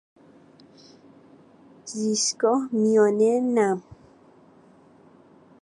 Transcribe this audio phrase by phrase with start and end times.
[1.91, 3.79] زیستگاه میانه نم